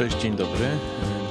[0.00, 0.68] Cześć, dzień dobry.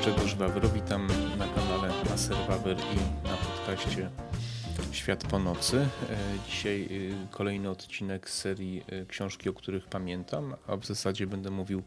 [0.01, 1.07] Grzegorz Wawro, witam
[1.37, 4.09] na kanale Maser Wawer i na podcaście
[4.91, 5.87] Świat po nocy.
[6.47, 11.83] Dzisiaj y, kolejny odcinek serii y, książki, o których pamiętam, a w zasadzie będę mówił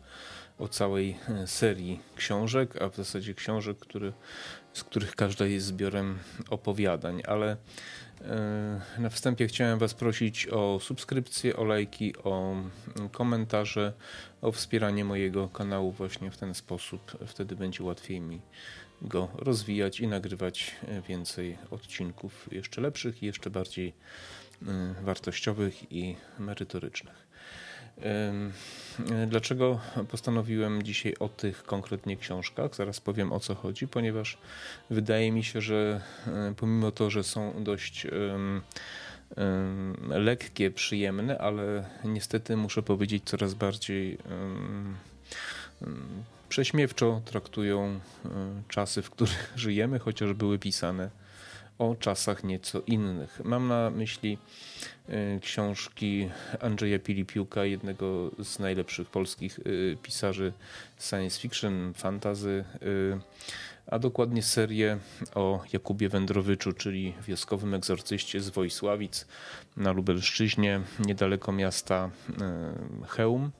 [0.58, 4.12] o całej y, serii książek, a w zasadzie książek, który,
[4.72, 6.18] z których każda jest zbiorem
[6.50, 7.56] opowiadań, ale
[8.98, 13.92] na wstępie chciałem Was prosić o subskrypcję, o lajki, o mm, komentarze,
[14.42, 17.18] o wspieranie mojego kanału właśnie w ten sposób.
[17.26, 18.40] Wtedy będzie łatwiej mi
[19.02, 20.76] go rozwijać i nagrywać
[21.08, 23.94] więcej odcinków jeszcze lepszych i jeszcze bardziej
[25.02, 27.26] wartościowych i merytorycznych.
[29.26, 32.74] Dlaczego postanowiłem dzisiaj o tych konkretnie książkach?
[32.74, 34.38] Zaraz powiem o co chodzi, ponieważ
[34.90, 36.00] wydaje mi się, że
[36.56, 38.06] pomimo to, że są dość
[40.08, 44.18] lekkie, przyjemne, ale niestety muszę powiedzieć coraz bardziej
[46.48, 48.00] prześmiewczo traktują
[48.68, 51.21] czasy, w których żyjemy, chociaż były pisane
[51.78, 53.40] o czasach nieco innych.
[53.44, 54.38] Mam na myśli
[55.08, 59.62] e, książki Andrzeja Pilipiuka, jednego z najlepszych polskich e,
[59.96, 60.52] pisarzy
[61.00, 63.20] science fiction, fantazy, e,
[63.86, 64.98] a dokładnie serię
[65.34, 69.26] o Jakubie Wędrowyczu, czyli wioskowym egzorcyście z Wojsławic
[69.76, 72.10] na Lubelszczyźnie, niedaleko miasta
[73.08, 73.50] Chełm.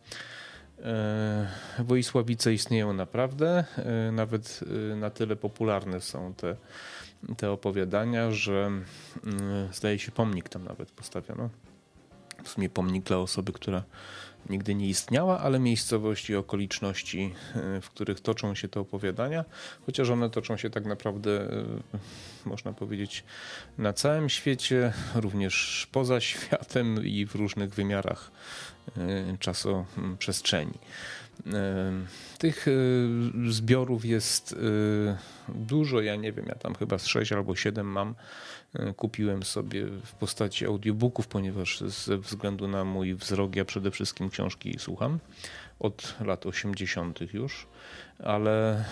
[1.79, 3.65] Wojsławice istnieją naprawdę,
[4.13, 4.61] nawet
[4.97, 6.57] na tyle popularne są te
[7.37, 8.85] te opowiadania, że mm,
[9.73, 11.49] zdaje się pomnik tam nawet postawiono.
[12.45, 13.83] W sumie pomnik dla osoby, która
[14.51, 19.45] nigdy nie istniała, ale miejscowości i okoliczności, e, w których toczą się te opowiadania,
[19.87, 21.65] chociaż one toczą się tak naprawdę, e,
[22.45, 23.25] można powiedzieć,
[23.79, 28.31] na całym świecie, również poza światem i w różnych wymiarach
[28.97, 30.79] e, czasoprzestrzeni.
[32.39, 32.67] Tych
[33.49, 34.57] zbiorów jest
[35.49, 38.15] dużo, ja nie wiem, ja tam chyba z 6 albo 7 mam.
[38.97, 44.77] Kupiłem sobie w postaci audiobooków, ponieważ ze względu na mój wzrok ja przede wszystkim książki
[44.79, 45.19] słucham
[45.83, 47.35] od lat 80.
[47.35, 47.67] już,
[48.19, 48.85] ale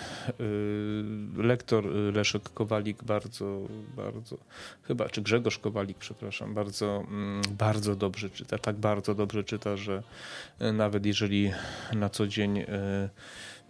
[1.36, 1.84] lektor
[2.14, 3.60] Leszek Kowalik bardzo,
[3.96, 4.36] bardzo,
[4.82, 10.02] chyba, czy Grzegorz Kowalik, przepraszam, bardzo, mm, bardzo dobrze czyta, tak bardzo dobrze czyta, że
[10.72, 11.52] nawet jeżeli
[11.92, 12.64] na co dzień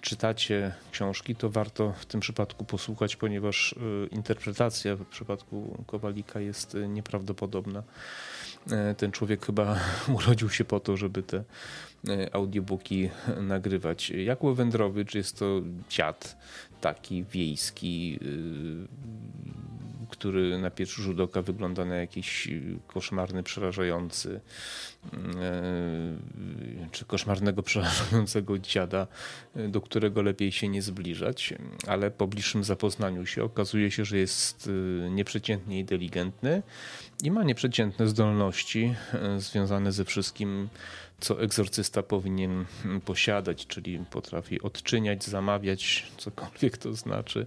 [0.00, 6.74] czytacie książki, to warto w tym przypadku posłuchać, ponieważ y, interpretacja w przypadku Kowalika jest
[6.74, 7.82] y, nieprawdopodobna.
[8.70, 9.76] E, ten człowiek chyba
[10.16, 11.44] urodził się po to, żeby te
[12.08, 13.10] e, audiobooki
[13.40, 14.10] nagrywać.
[14.10, 15.60] Jakub Wędrowicz jest to
[15.90, 16.36] dziad
[16.80, 18.88] taki wiejski, y,
[20.10, 22.48] który na pierwszy rzut oka wygląda na jakiś
[22.86, 24.40] koszmarny, przerażający,
[25.14, 29.06] e, czy koszmarnego, przerażającego dziada,
[29.68, 31.54] do którego lepiej się nie zbliżać,
[31.86, 34.70] ale po bliższym zapoznaniu się okazuje się, że jest
[35.10, 36.62] nieprzeciętnie inteligentny
[37.22, 38.94] i ma nieprzeciętne zdolności
[39.38, 40.68] związane ze wszystkim,
[41.20, 42.64] co egzorcysta powinien
[43.04, 47.46] posiadać, czyli potrafi odczyniać, zamawiać, cokolwiek to znaczy,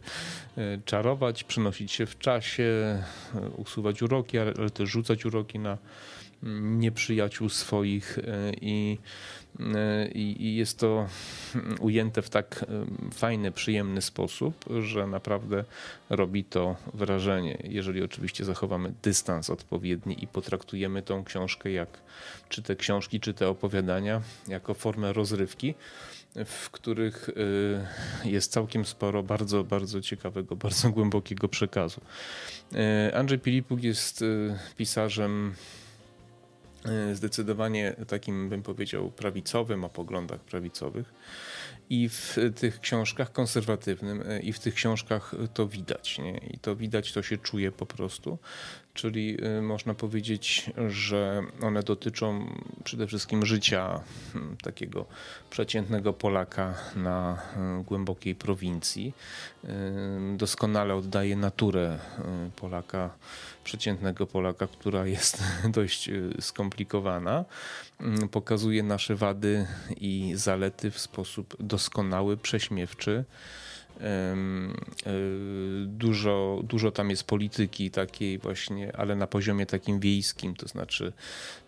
[0.58, 2.64] e, czarować, przenosić się w czasie,
[3.36, 5.78] e, usuwać uroki, ale też rzucać uroki na
[6.62, 8.20] nieprzyjaciół swoich
[8.62, 8.98] i
[10.16, 11.08] i, jest to
[11.80, 12.66] ujęte w tak
[13.14, 15.64] fajny, przyjemny sposób, że naprawdę
[16.10, 17.58] robi to wrażenie.
[17.64, 21.90] Jeżeli oczywiście zachowamy dystans odpowiedni i potraktujemy tą książkę jak,
[22.50, 25.74] czy te książki, czy te opowiadania, jako formę rozrywki,
[26.46, 27.30] w których
[28.26, 32.02] jest całkiem sporo bardzo, bardzo ciekawego, bardzo głębokiego przekazu.
[33.14, 34.24] Andrzej Pilipuk jest
[34.78, 35.83] pisarzem E,
[37.14, 41.14] zdecydowanie takim, bym powiedział, prawicowym, o poglądach prawicowych.
[41.90, 46.20] I w tych książkach konserwatywnym, e, i w tych książkach to widać.
[46.20, 46.38] Nie?
[46.38, 48.38] I to widać, to się czuje po prostu
[48.94, 54.00] czyli y, można powiedzieć, że one dotyczą przede wszystkim życia
[54.34, 55.06] hmm, takiego
[55.50, 57.42] przeciętnego Polaka na
[57.80, 59.14] y, głębokiej prowincji.
[60.38, 62.00] Doskonale oddaje naturę
[62.56, 63.10] Polaka,
[63.64, 65.44] przeciętnego Polaka, która jest
[65.78, 67.46] dość skomplikowana.
[68.32, 69.68] Pokazuje nasze wady
[69.98, 73.26] i zalety w sposób doskonały, prześmiewczy.
[74.02, 74.36] E,
[75.86, 81.14] dużo, dużo tam jest polityki takiej właśnie, ale na poziomie takim wiejskim, to znaczy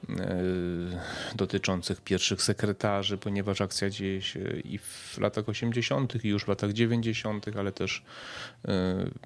[0.10, 0.44] e,
[1.36, 6.74] dotyczących pierwszych sekretarzy, ponieważ akcja dzieje się i w latach 80., i już w latach
[6.74, 8.72] 90., ale też e,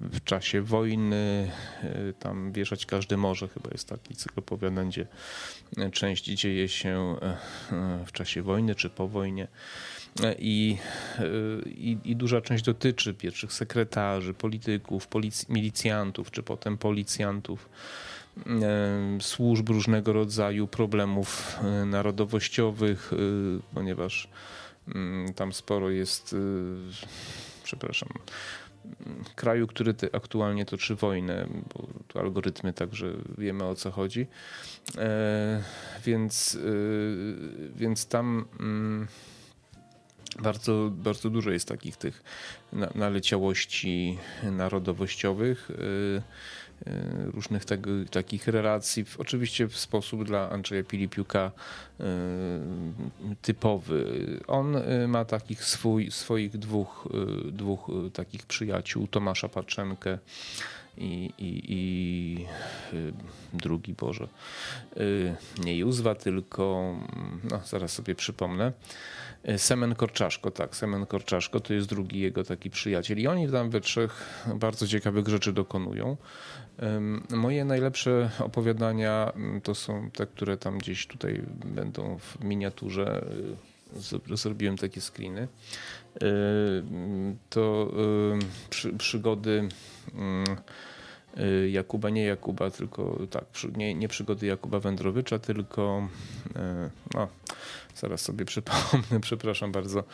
[0.00, 1.50] w czasie wojny.
[2.18, 5.06] Tam wieszać każdy może, chyba jest taki cykl opowiadań, gdzie
[5.92, 7.16] część dzieje się
[8.06, 9.48] w czasie wojny czy po wojnie.
[10.38, 10.76] I,
[11.66, 15.08] i, i duża część dotyczy pierwszych sekretarzy, polityków,
[15.48, 17.68] milicjantów, czy potem policjantów
[19.20, 23.10] służb różnego rodzaju, problemów narodowościowych,
[23.74, 24.28] ponieważ
[25.36, 26.36] tam sporo jest,
[27.64, 28.08] przepraszam,
[29.34, 34.26] kraju, który aktualnie toczy wojnę, bo tu algorytmy także wiemy o co chodzi.
[34.98, 35.62] E,
[36.04, 36.58] więc,
[37.74, 39.06] więc tam mm,
[40.38, 42.22] bardzo, bardzo dużo jest takich tych
[42.94, 45.70] naleciałości narodowościowych.
[45.70, 51.50] E, E, różnych tego, takich relacji, oczywiście w sposób dla Andrzeja Pilipiuka
[52.00, 52.04] e,
[53.42, 54.04] typowy.
[54.46, 54.76] On
[55.08, 57.08] ma takich swój, swoich dwóch,
[57.52, 60.18] dwóch takich przyjaciół, Tomasza Patrzenkę
[60.98, 62.46] i, i, i
[63.52, 64.28] drugi Boże,
[65.64, 66.94] nie Józwa, tylko,
[67.50, 68.72] no zaraz sobie przypomnę,
[69.56, 73.80] Semen Korczaszko, tak, Semen Korczaszko to jest drugi jego taki przyjaciel i oni tam we
[73.80, 76.16] trzech bardzo ciekawych rzeczy dokonują.
[77.30, 83.24] Moje najlepsze opowiadania mm, to są te, które tam gdzieś tutaj będą w miniaturze.
[84.32, 85.48] Y, zrobiłem takie screeny.
[86.22, 86.82] Y,
[87.50, 87.92] to
[88.70, 89.68] przy, przygody
[91.38, 93.44] y, Jakuba, nie Jakuba, tylko tak,
[93.76, 96.08] nie, nie przygody Jakuba Wędrowicza, tylko
[97.14, 97.28] no,
[97.96, 100.00] zaraz sobie przypomnę, przepraszam bardzo.
[100.00, 100.04] Y,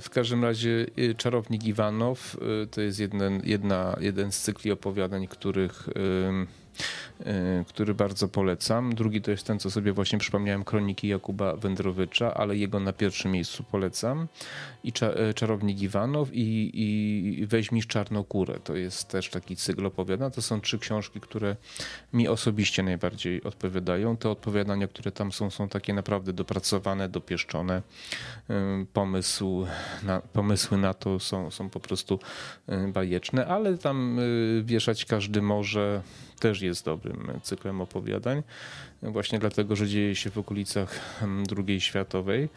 [0.00, 5.26] w każdym razie y, Czarownik Iwanow y, to jest jeden, jedna, jeden z cykli opowiadań,
[5.26, 5.88] których
[7.68, 8.94] który bardzo polecam.
[8.94, 13.32] Drugi to jest ten, co sobie właśnie przypomniałem, Kroniki Jakuba Wędrowicza, ale jego na pierwszym
[13.32, 14.28] miejscu polecam.
[14.84, 18.58] I e, Czarownik Iwanow i, i Weźmisz Czarnokórę.
[18.64, 20.30] To jest też taki cykl opowiadań.
[20.30, 21.56] To są trzy książki, które
[22.12, 24.16] mi osobiście najbardziej odpowiadają.
[24.16, 27.82] Te odpowiadania, które tam są, są takie naprawdę dopracowane, dopieszczone.
[28.50, 29.66] E, pomysł
[30.02, 32.18] na, pomysły na to są, są po prostu
[32.88, 34.18] bajeczne, ale tam
[34.62, 36.02] wieszać każdy może
[36.40, 38.42] też jest dobrym cyklem opowiadań,
[39.02, 42.48] właśnie dlatego, że dzieje się w okolicach mm, II światowej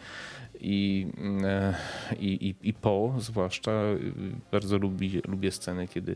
[0.60, 1.74] i, mm,
[2.19, 3.72] i, i, i po zwłaszcza
[4.52, 6.16] bardzo lubi, lubię sceny, kiedy,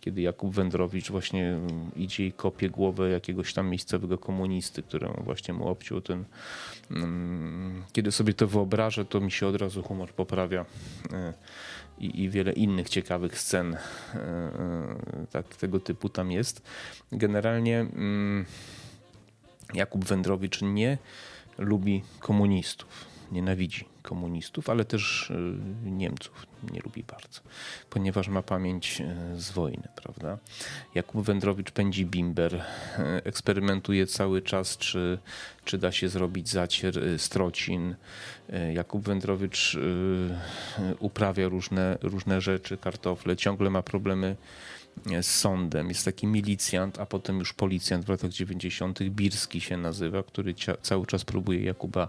[0.00, 1.58] kiedy Jakub Wędrowicz właśnie
[1.96, 6.24] idzie i kopie głowę jakiegoś tam miejscowego komunisty, któremu właśnie mu obciął ten...
[6.90, 10.64] Mm, kiedy sobie to wyobrażę, to mi się od razu humor poprawia
[11.12, 11.34] e,
[12.00, 13.78] i, i wiele innych ciekawych scen e,
[14.18, 16.62] e, tak, tego typu tam jest.
[17.12, 18.44] Generalnie mm,
[19.74, 20.98] Jakub Wędrowicz nie
[21.58, 27.40] lubi komunistów, nienawidzi komunistów, ale też y, Niemców nie lubi bardzo,
[27.90, 30.38] ponieważ ma pamięć y, z wojny, prawda?
[30.94, 32.62] Jakub Wędrowicz pędzi bimber, y,
[33.24, 35.18] eksperymentuje cały czas, czy,
[35.64, 37.94] czy da się zrobić zacier strocin.
[38.74, 39.78] Jakub Wędrowicz
[40.98, 44.36] uprawia różne, różne rzeczy, kartofle, ciągle ma problemy
[45.22, 45.88] z sądem.
[45.88, 49.02] Jest taki milicjant, a potem już policjant w latach 90.
[49.02, 52.08] Birski się nazywa, który cały czas próbuje Jakuba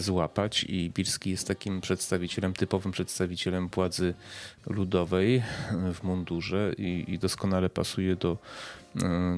[0.00, 4.14] złapać i Birski jest takim przedstawicielem, typowym przedstawicielem władzy
[4.66, 5.42] ludowej
[5.94, 8.38] w mundurze i, i doskonale pasuje do,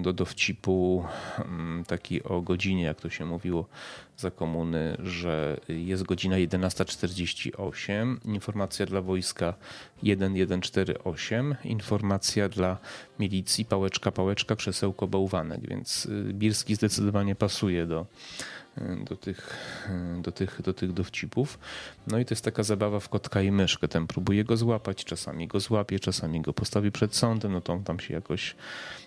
[0.03, 1.05] do dowcipu
[1.39, 3.67] mm, taki o godzinie, jak to się mówiło
[4.17, 9.55] za komuny, że jest godzina 11.48, informacja dla wojska
[10.01, 12.79] 1148, informacja dla
[13.19, 18.07] milicji pałeczka, pałeczka, krzesełko, bałwanek, więc y, Birski zdecydowanie pasuje do,
[19.05, 19.57] do tych,
[20.23, 21.59] do, tych, do tych dowcipów.
[22.07, 23.89] No i to jest taka zabawa w kotka i myszkę.
[23.89, 27.85] Ten próbuje go złapać, czasami go złapie, czasami go postawi przed sądem, no to on
[27.85, 28.57] tam się jakoś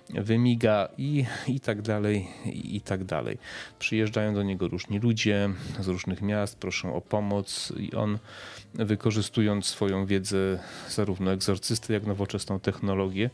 [0.09, 3.37] wymiga i, i tak dalej, i, i tak dalej.
[3.79, 5.49] Przyjeżdżają do niego różni ludzie
[5.79, 8.19] z różnych miast, proszą o pomoc i on
[8.73, 10.59] wykorzystując swoją wiedzę
[10.89, 13.29] zarówno egzorcysty, jak nowoczesną technologię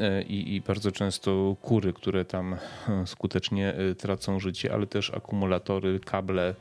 [0.00, 2.54] e, i, i bardzo często kury, które tam
[2.88, 6.54] e, skutecznie e, tracą życie, ale też akumulatory, kable,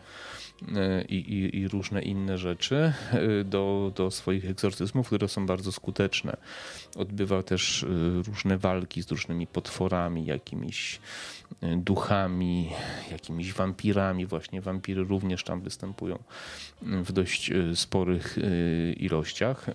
[1.10, 2.94] i, i, i, różne inne rzeczy
[3.46, 6.38] do, do swoich egzorcyzmów, które są bardzo skuteczne.
[6.96, 7.86] Odbywa też
[8.28, 11.00] różne walki z różnymi potworami, jakimiś
[11.78, 12.70] duchami,
[13.12, 14.26] jakimiś wampirami.
[14.26, 16.24] Właśnie wampiry również tam występują
[16.82, 19.70] w dość e, sporych e, ilościach.
[19.70, 19.74] E,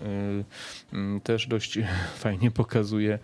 [1.23, 1.79] też dość
[2.23, 3.19] fajnie pokazuje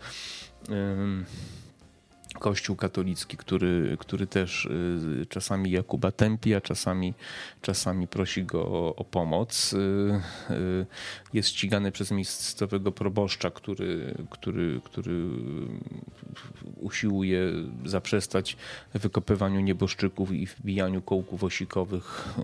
[2.40, 7.14] Kościół katolicki, który, który też y, czasami Jakuba tępi, a czasami,
[7.62, 9.74] czasami prosi go o, o, pomoc.
[9.74, 9.78] Y,
[10.50, 10.86] y,
[11.34, 15.30] jest ścigany przez miejscowego proboszcza, który, który, który
[16.88, 17.40] usiłuje
[17.86, 18.58] zaprzestać
[18.94, 22.36] wykopywaniu nieboszczyków i wbijaniu kołków osikowych,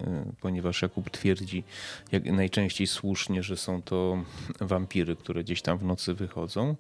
[0.42, 1.64] ponieważ Jakub twierdzi
[2.12, 4.24] jak najczęściej słusznie, że są to
[4.62, 6.76] wampiry, które gdzieś tam w nocy wychodzą.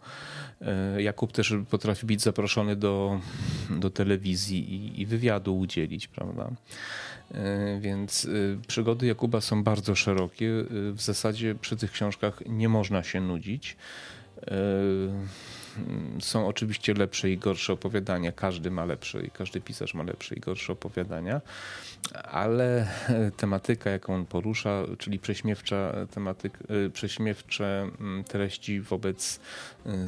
[0.98, 3.20] Jakub też potrafi być zaproszony do
[3.70, 6.52] do, telewizji i, i wywiadu udzielić, prawda?
[7.32, 8.30] E, więc e,
[8.68, 10.50] przygody Jakuba są bardzo szerokie.
[10.50, 13.78] E, w zasadzie przy tych książkach nie można się nudzić.
[16.20, 18.32] Są oczywiście lepsze i gorsze opowiadania.
[18.32, 21.42] Każdy ma lepsze i każdy pisarz ma lepsze i gorsze opowiadania,
[22.24, 22.88] ale
[23.38, 26.60] tematyka, jaką on porusza, czyli prześmiewcza tematyk,
[26.94, 29.40] prześmiewcze mm, treści wobec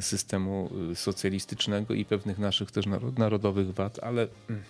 [0.00, 2.84] systemu socjalistycznego i pewnych naszych też
[3.18, 4.62] narodowych wad, ale mm,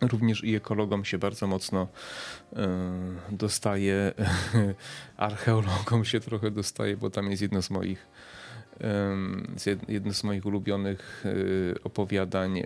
[0.00, 1.88] również i ekologom się bardzo mocno
[3.30, 4.12] dostaje,
[5.16, 8.06] archeologom się trochę dostaje, bo tam jest jedno z moich
[9.88, 12.62] jedno z moich ulubionych e, opowiadań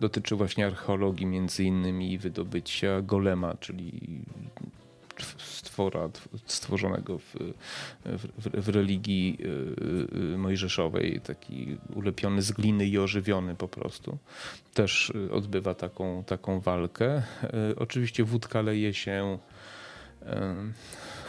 [0.00, 4.00] dotyczy właśnie archeologii, między innymi wydobycia golema, czyli
[5.38, 6.08] stwora
[6.46, 7.34] stworzonego w,
[8.04, 14.18] w, w, religii e, e, mojżeszowej, taki ulepiony z gliny i ożywiony po prostu.
[14.74, 17.22] Też odbywa taką, taką walkę.
[17.76, 19.38] Oczywiście wódka leje się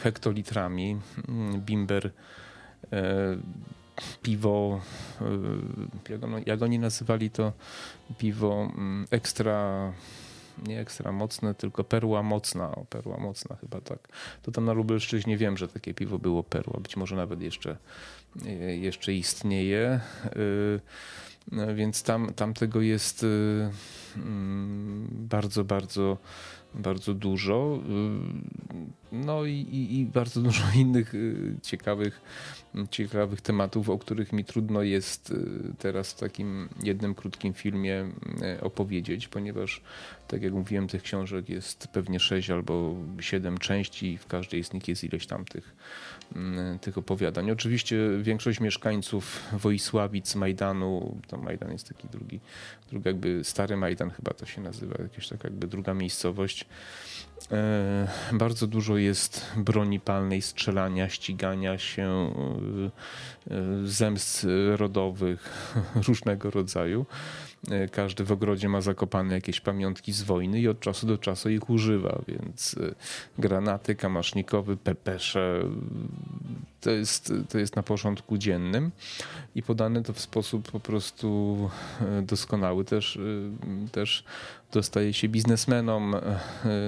[0.03, 0.97] hektolitrami.
[1.57, 2.52] Bimber E,
[4.21, 4.81] piwo,
[6.09, 7.53] e, jak, oni nazywali to
[8.17, 9.93] piwo mm, ekstra
[10.67, 12.75] nie ekstra mocne, tylko perła mocna.
[12.75, 14.07] O, perła mocna chyba tak.
[14.41, 16.79] To tam na Lubelszczyźnie wiem, że takie piwo było perła.
[16.79, 17.77] Być może nawet jeszcze,
[18.45, 19.99] e, jeszcze istnieje.
[21.75, 23.25] Więc tam, tam tego jest
[24.15, 26.17] mm, bardzo, bardzo
[26.73, 27.79] bardzo dużo.
[29.13, 31.13] No i, i, i, bardzo dużo innych
[31.61, 32.21] ciekawych
[32.91, 35.35] ciekawych tematów, o których mi trudno jest y,
[35.79, 38.09] teraz w takim jednym krótkim filmie
[38.57, 39.81] y, opowiedzieć, ponieważ,
[40.27, 44.73] tak jak mówiłem, tych książek jest pewnie sześć albo siedem części i w każdej z
[44.73, 45.75] nich jest ileś tam tych,
[46.75, 47.51] y, tych opowiadań.
[47.51, 52.39] Oczywiście większość mieszkańców Wojsławic, Majdanu, to Majdan jest taki drugi,
[52.89, 56.65] drugi jakby stary Majdan chyba to się nazywa, jakaś taka jakby druga miejscowość,
[58.33, 62.33] bardzo dużo jest broni palnej, strzelania, ścigania się,
[63.51, 65.73] e, zemst rodowych
[66.07, 67.05] różnego rodzaju.
[67.71, 71.49] E, każdy w ogrodzie ma zakopane jakieś pamiątki z wojny i od czasu do czasu
[71.49, 72.75] ich używa, więc
[73.37, 75.63] granaty, kamasznikowy, pepesze,
[76.81, 78.91] to jest, to jest na porządku dziennym
[79.55, 81.69] i podane to w sposób po prostu
[82.21, 82.85] doskonały.
[82.85, 83.19] Też,
[83.91, 84.23] też
[84.73, 86.39] dostaje się biznesmenom e,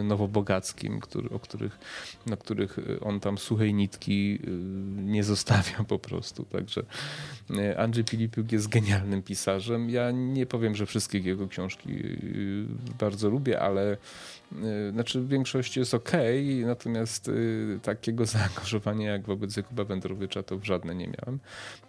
[0.03, 1.79] nowobogackim, który, o których,
[2.25, 4.49] na których on tam suchej nitki e,
[5.01, 6.45] nie zostawia po prostu.
[6.45, 6.83] Także
[7.57, 9.89] e, Andrzej Filipiuk jest genialnym pisarzem.
[9.89, 11.89] Ja nie powiem, że wszystkie jego książki
[12.99, 13.97] bardzo lubię, ale
[14.91, 16.11] znaczy w większości jest ok,
[16.65, 17.31] natomiast
[17.81, 21.39] takiego zaangażowania jak wobec Jakuba Wędrowicza to w żadne nie miałem.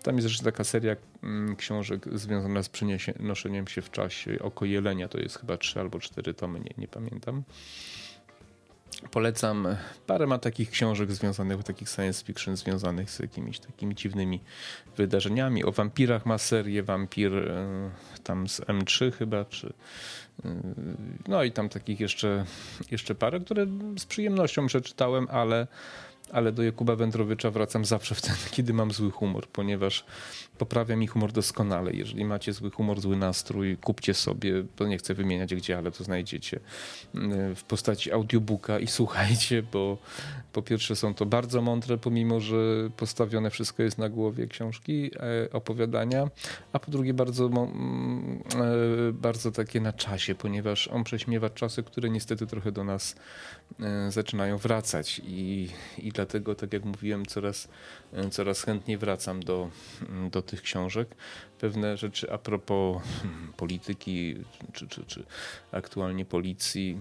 [0.03, 4.39] Tam jest jeszcze taka seria mm, książek związana z przenoszeniem się w czasie.
[4.41, 7.43] Oko Jelenia to jest chyba trzy albo cztery tomy, nie, nie pamiętam.
[9.11, 9.69] Polecam.
[10.07, 14.41] Parę ma takich książek związanych, takich science fiction związanych z jakimiś takimi dziwnymi
[14.97, 15.65] wydarzeniami.
[15.65, 17.91] O wampirach ma serię Wampir e,
[18.25, 19.73] tam z M3 chyba, czy
[20.45, 20.51] e,
[21.29, 22.45] no i tam takich jeszcze,
[22.91, 23.67] jeszcze parę, które
[23.99, 25.67] z przyjemnością przeczytałem, ale
[26.33, 30.05] ale do Jakuba Wędrowicza wracam zawsze wtedy, kiedy mam zły humor, ponieważ
[30.59, 31.93] poprawia mi humor doskonale.
[31.93, 36.05] Jeżeli macie zły humor, zły nastrój, kupcie sobie, to nie chcę wymieniać gdzie, ale to
[36.05, 36.61] znajdziecie
[37.15, 39.99] mm, w postaci audiobooka i słuchajcie, bo
[40.53, 42.57] po pierwsze są to bardzo mądre, pomimo że
[42.97, 46.29] postawione wszystko jest na głowie książki, e, opowiadania,
[46.73, 52.11] a po drugie bardzo, mm, e, bardzo takie na czasie, ponieważ on prześmiewa czasy, które
[52.11, 53.17] niestety trochę do nas
[53.81, 55.69] e, zaczynają wracać i,
[55.99, 57.69] i dlatego, tak jak mówiłem, coraz,
[58.31, 59.71] coraz chętniej wracam do,
[60.31, 61.15] do tych książek.
[61.59, 64.37] Pewne rzeczy a propos hmm, polityki,
[64.73, 65.25] czy, czy, czy
[65.73, 66.99] aktualnie policji,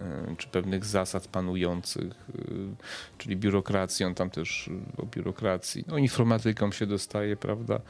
[0.00, 2.42] e, czy pewnych zasad panujących, e,
[3.18, 7.80] czyli biurokracji, on tam też o biurokracji, no informatykom się dostaje, prawda,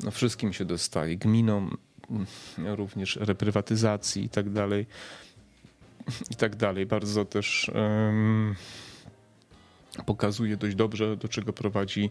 [0.00, 1.76] no wszystkim się dostaje, gminom
[2.10, 2.26] mm,
[2.76, 4.86] również reprywatyzacji i tak dalej,
[6.30, 6.86] i tak dalej.
[6.86, 8.54] Bardzo też um,
[10.06, 12.10] pokazuje dość dobrze, do czego prowadzi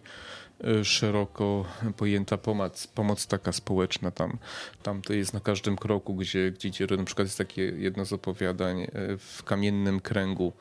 [0.63, 1.65] e, szeroko
[1.97, 4.11] pojęta pomoc, pomoc taka społeczna.
[4.11, 4.37] Tam,
[4.83, 8.81] tam to jest na każdym kroku, gdzie, gdzie na przykład jest takie jedno z opowiadań
[8.81, 10.53] e, w kamiennym kręgu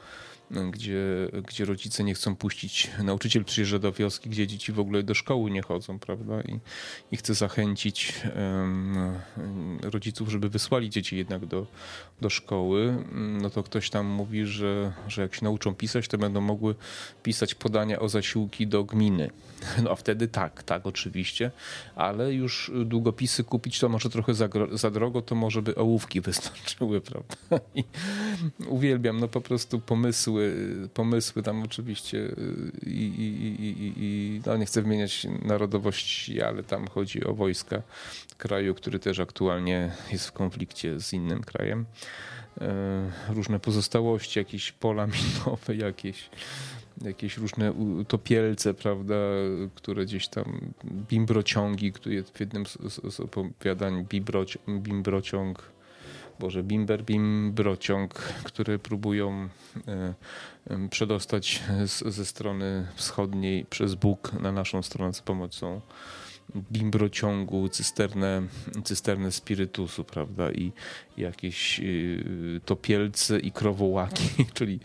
[0.50, 5.14] gdzie, gdzie rodzice nie chcą puścić, nauczyciel przyjeżdża do wioski, gdzie dzieci w ogóle do
[5.14, 6.40] szkoły nie chodzą, prawda?
[6.40, 6.59] I,
[7.12, 9.19] i chce zachęcić um,
[9.83, 11.66] rodziców, żeby wysłali dzieci jednak do,
[12.21, 13.04] do szkoły.
[13.12, 16.75] No to ktoś tam mówi, że, że jak się nauczą pisać, to będą mogły
[17.23, 19.30] pisać podania o zasiłki do gminy.
[19.83, 21.50] No a wtedy tak, tak, oczywiście,
[21.97, 27.00] ale już długopisy kupić to może trochę za, za drogo, to może by ołówki wystarczyły,
[27.00, 27.37] prawda?
[27.75, 27.85] I
[28.69, 30.39] uwielbiam, no po prostu pomysły
[30.94, 36.62] pomysły, pomysły tam oczywiście y, i, i, i, i no nie chcę wymieniać narodowości, ale
[36.62, 37.82] tam chodzi o wojska
[38.38, 41.87] kraju, który też aktualnie jest w konflikcie z innym krajem.
[42.61, 46.30] E, różne pozostałości, jakieś pola minowe, jakieś
[47.04, 47.73] jakieś różne
[48.09, 49.14] topielce, prawda,
[49.75, 52.78] które gdzieś tam, bimbrociągi, które w jednym z,
[53.14, 54.06] z opowiadań
[54.68, 55.70] bimbrociąg
[56.40, 59.49] Boże, bimber, bimbrociąg, które próbują
[59.88, 60.14] e,
[60.90, 61.62] przedostać
[62.06, 65.80] ze strony wschodniej przez Bóg na naszą stronę z pomocą
[66.73, 68.42] bimbrociągu, cysternę,
[68.85, 70.73] cysternę spirytusu, prawda, i
[71.16, 74.80] jakieś y, topielce i krowołaki, czyli,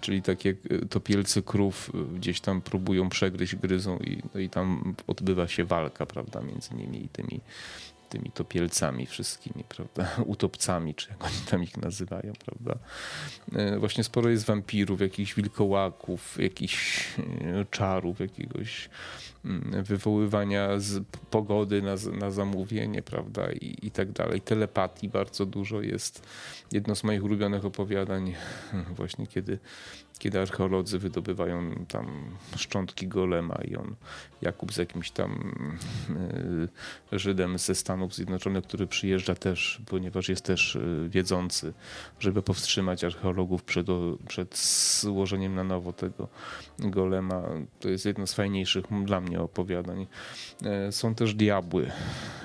[0.00, 0.54] czyli takie
[0.90, 6.40] topielce krów gdzieś tam próbują przegryźć, gryzą i, no i tam odbywa się walka, prawda,
[6.40, 7.40] między nimi i tymi
[8.08, 12.78] tymi topielcami wszystkimi, prawda, utopcami, czy jak oni tam ich nazywają, prawda.
[13.52, 18.90] E, właśnie sporo jest wampirów, jakichś wilkołaków, jakichś e, czarów, jakiegoś
[19.44, 24.40] mm, wywoływania z pogody na, na zamówienie, prawda, i, i tak dalej.
[24.40, 26.22] Telepatii bardzo dużo jest.
[26.72, 28.34] Jedno z moich ulubionych opowiadań,
[28.96, 29.58] właśnie kiedy
[30.18, 32.06] kiedy archeolodzy wydobywają tam
[32.56, 33.94] szczątki golema i on,
[34.42, 35.54] Jakub z jakimś tam
[37.12, 41.72] y, Żydem ze Stanów Zjednoczonych, który przyjeżdża też, ponieważ jest też y, wiedzący,
[42.20, 43.86] żeby powstrzymać archeologów przed,
[44.28, 44.58] przed
[45.00, 46.28] złożeniem na nowo tego
[46.78, 47.42] golema.
[47.80, 50.06] To jest jedno z fajniejszych dla mnie opowiadań.
[50.64, 51.90] E, są też diabły.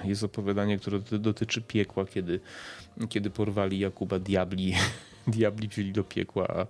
[0.03, 2.39] Jest opowiadanie, które dotyczy piekła, kiedy,
[3.09, 4.73] kiedy porwali Jakuba diabli
[5.27, 6.65] diabli wzięli do piekła, a,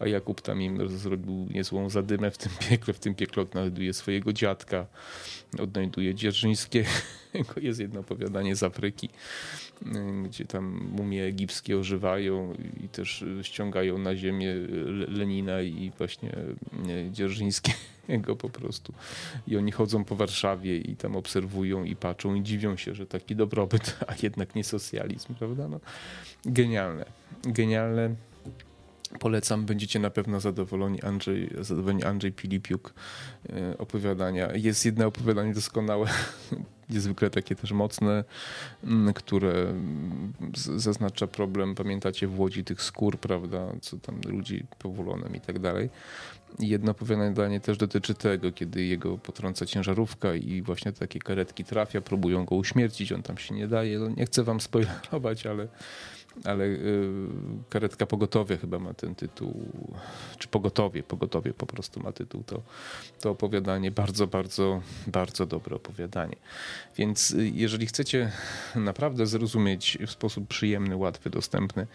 [0.00, 2.94] a Jakub tam im zrobił niezłą zadymę w tym piekle.
[2.94, 4.86] W tym piekle odnajduje swojego dziadka,
[5.58, 6.88] odnajduje Dzierżyńskiego.
[7.56, 9.08] Jest jedno opowiadanie z Afryki,
[10.24, 14.54] gdzie tam mumie egipskie ożywają i też ściągają na ziemię
[15.08, 16.36] Lenina i właśnie
[17.10, 18.92] Dzierżyńskiego po prostu.
[19.48, 23.36] I oni chodzą po Warszawie i tam obserwują i patrzą i dziwią się, że taki
[23.36, 25.68] dobrobyt, a jednak nie socjalizm, prawda?
[25.68, 25.80] No,
[26.44, 27.04] genialne,
[27.42, 28.29] genialne.
[29.18, 31.02] Polecam, będziecie na pewno zadowoleni.
[31.02, 32.94] Andrzej, zadowoleni Andrzej Pilipiuk
[33.48, 34.48] e, opowiadania.
[34.54, 36.08] Jest jedno opowiadanie doskonałe,
[36.90, 38.24] niezwykle takie też mocne,
[39.14, 39.74] które
[40.54, 45.90] zaznacza problem, pamiętacie w Łodzi tych skór, prawda, co tam ludzi powolonym i tak dalej.
[46.58, 52.44] Jedno opowiadanie też dotyczy tego, kiedy jego potrąca ciężarówka i właśnie takie karetki trafia, próbują
[52.44, 53.98] go uśmiercić, on tam się nie daje.
[53.98, 55.68] No, nie chcę wam spoilerować, ale
[56.44, 57.08] ale y,
[57.68, 59.54] karetka pogotowie chyba ma ten tytuł,
[60.38, 62.62] czy pogotowie, pogotowie po prostu ma tytuł, to,
[63.20, 66.36] to opowiadanie, bardzo, bardzo, bardzo dobre opowiadanie.
[66.96, 68.32] Więc y, jeżeli chcecie
[68.74, 71.86] naprawdę zrozumieć w sposób przyjemny, łatwy, dostępny,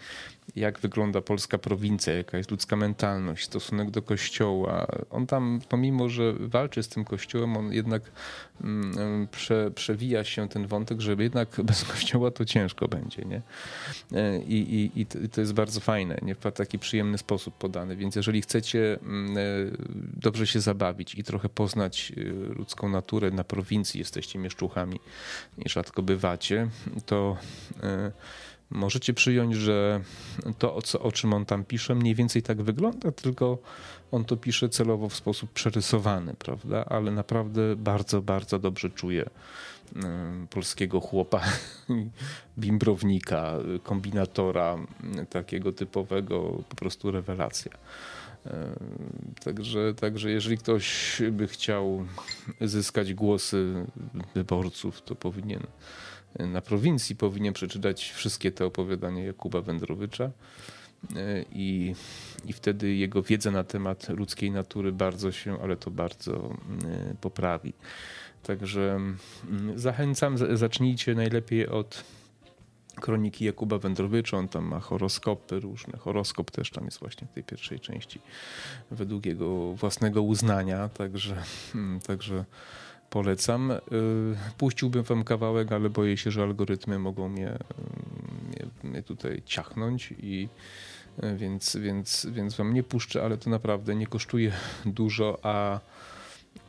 [0.56, 6.32] jak wygląda polska prowincja, jaka jest ludzka mentalność, stosunek do kościoła, on tam, pomimo, że
[6.32, 8.02] walczy z tym kościołem, on jednak
[8.60, 13.42] mm, prze, przewija się ten wątek, że jednak bez kościoła to ciężko będzie, nie?
[14.12, 16.34] E, i, i, i to jest bardzo fajne, nie?
[16.34, 17.96] w taki przyjemny sposób podany.
[17.96, 19.40] Więc jeżeli chcecie mm, e,
[20.16, 22.12] dobrze się zabawić i trochę poznać
[22.56, 25.00] ludzką naturę na prowincji, jesteście mieszczuchami,
[25.58, 26.68] nierzadko bywacie,
[27.06, 27.36] to
[28.70, 30.00] możecie przyjąć, że
[30.58, 33.58] to, o, co, o czym on tam pisze, mniej więcej tak wygląda, tylko
[34.12, 36.84] on to pisze celowo w sposób przerysowany, prawda?
[36.84, 39.30] Ale naprawdę bardzo, bardzo dobrze czuje
[40.50, 41.40] polskiego chłopa,
[42.58, 43.52] bimbrownika,
[43.82, 44.76] kombinatora,
[45.30, 47.72] takiego typowego, po prostu rewelacja.
[49.44, 52.06] Także, także jeżeli ktoś by chciał
[52.60, 53.86] zyskać głosy
[54.34, 55.62] wyborców, to powinien
[56.38, 60.30] na prowincji powinien przeczytać wszystkie te opowiadania Jakuba Wędrowicza
[61.52, 61.94] i,
[62.44, 66.56] i wtedy jego wiedza na temat ludzkiej natury bardzo się, ale to bardzo
[67.20, 67.72] poprawi.
[68.42, 69.00] Także
[69.48, 72.04] mm, zachęcam, zacznijcie najlepiej od
[73.00, 75.98] Kroniki Jakuba Wędrowycza, on tam ma horoskopy różne.
[75.98, 78.20] Horoskop też tam jest właśnie w tej pierwszej części
[78.90, 82.44] według jego własnego uznania, także, hmm, także
[83.10, 83.70] polecam.
[83.70, 83.78] Y,
[84.58, 87.58] puściłbym wam kawałek, ale boję się, że algorytmy mogą mnie,
[88.48, 90.48] mnie, mnie tutaj ciachnąć i
[91.22, 94.52] y, więc, więc, więc wam nie puszczę, ale to naprawdę nie kosztuje
[94.84, 95.80] dużo, a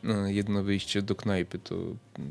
[0.04, 1.76] y, jedno wyjście do knajpy to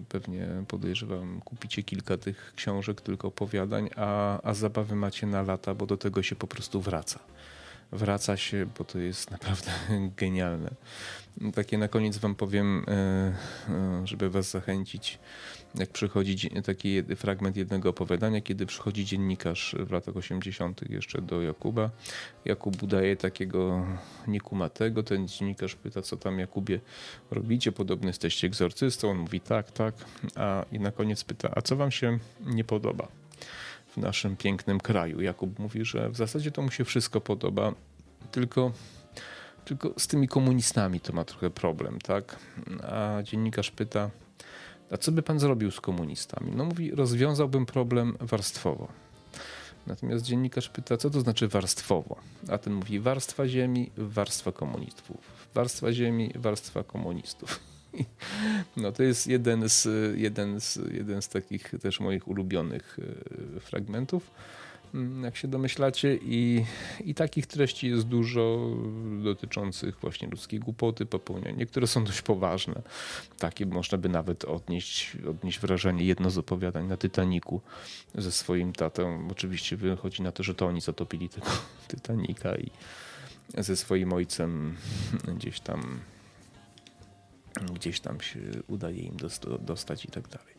[0.08, 5.86] pewnie podejrzewam kupicie kilka tych książek, tylko opowiadań, a, a zabawy macie na lata, bo
[5.86, 7.20] do tego się po prostu wraca
[7.92, 9.70] wraca się, bo to jest naprawdę
[10.16, 10.70] genialne.
[11.55, 15.18] Takie na koniec wam powiem, e, e, żeby was zachęcić,
[15.75, 20.90] jak przychodzi taki fragment jednego opowiadania, kiedy przychodzi dziennikarz w latach 80.
[20.90, 21.90] jeszcze do Jakuba.
[22.44, 23.87] Jakub udaje takiego
[24.27, 25.03] niekumatego.
[25.03, 26.81] Ten dziennikarz pyta, co tam Jakubie
[27.31, 27.72] robicie?
[27.72, 29.11] Podobno jesteście egzorcystą.
[29.11, 29.94] On mówi tak, tak.
[30.35, 33.09] A i na koniec pyta, a co wam się nie podoba?
[33.96, 35.20] Naszym pięknym kraju.
[35.20, 37.74] Jakub mówi, że w zasadzie to mu się wszystko podoba,
[38.30, 38.72] tylko,
[39.64, 42.37] tylko z tymi komunistami to ma trochę problem, tak?
[42.82, 44.11] A dziennikarz pyta,
[44.90, 46.52] a co by pan zrobił z komunistami?
[46.56, 48.88] No mówi, rozwiązałbym problem warstwowo.
[49.87, 52.16] Natomiast dziennikarz pyta, co to znaczy warstwowo?
[52.48, 55.16] A ten mówi, warstwa ziemi, warstwa komunistów.
[55.54, 57.75] Warstwa ziemi, warstwa komunistów.
[58.76, 62.98] No to jest jeden z, jeden z, jeden z takich też moich ulubionych
[63.56, 64.30] e, fragmentów,
[64.94, 66.18] mm, jak się domyślacie.
[66.22, 66.64] I,
[67.04, 68.70] I takich treści jest dużo
[69.22, 71.56] dotyczących właśnie ludzkiej głupoty, popełniania.
[71.56, 72.82] Niektóre są dość poważne.
[73.38, 76.04] Takie można by nawet odnieść, odnieść wrażenie.
[76.04, 77.61] Jedno z opowiadań na Titaniku
[78.14, 79.28] ze swoim tatą.
[79.30, 81.50] Oczywiście wychodzi na to, że to oni zatopili tego
[81.88, 82.70] Titanika i
[83.59, 84.76] ze swoim ojcem
[85.37, 86.00] gdzieś tam
[87.74, 89.16] gdzieś tam się udaje im
[89.60, 90.56] dostać i tak dalej.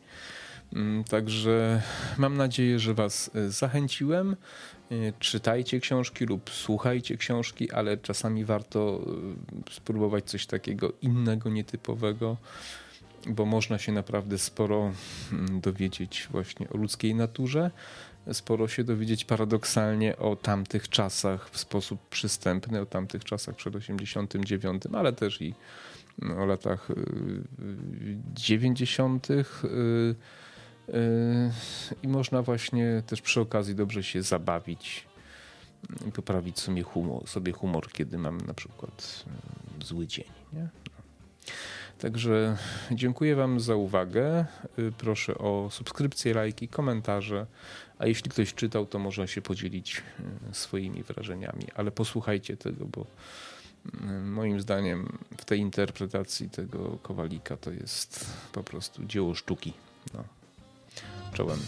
[0.72, 1.82] Mm, także
[2.18, 4.36] mam nadzieję, że Was e, zachęciłem.
[4.90, 9.00] E, czytajcie książki lub słuchajcie książki, ale czasami warto
[9.68, 12.36] e, spróbować coś takiego innego, nietypowego,
[13.26, 14.92] bo można się naprawdę sporo
[15.32, 17.70] mm, dowiedzieć właśnie o ludzkiej naturze,
[18.32, 24.82] sporo się dowiedzieć paradoksalnie o tamtych czasach w sposób przystępny, o tamtych czasach przed 89,
[24.92, 25.54] ale też i
[26.38, 26.88] o latach
[28.34, 29.30] 90.
[29.30, 29.68] Y, y,
[30.88, 31.50] y,
[32.02, 35.06] I można właśnie też przy okazji dobrze się zabawić
[36.08, 39.24] i poprawić sobie humor, sobie humor, kiedy mamy na przykład
[39.84, 40.26] zły dzień.
[40.52, 40.68] Nie?
[41.98, 42.56] Także
[42.90, 44.46] dziękuję Wam za uwagę.
[44.98, 47.46] Proszę o subskrypcję, lajki, komentarze.
[47.98, 50.02] A jeśli ktoś czytał, to może się podzielić
[50.52, 53.06] swoimi wrażeniami, ale posłuchajcie tego, bo
[54.24, 59.72] moim zdaniem w tej interpretacji tego Kowalika to jest po prostu dzieło sztuki.
[60.14, 60.24] No.
[61.32, 61.58] Czołem.